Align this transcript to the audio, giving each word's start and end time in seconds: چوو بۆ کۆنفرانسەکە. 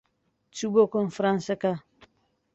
چوو 0.55 0.69
بۆ 0.73 0.83
کۆنفرانسەکە. 0.93 1.73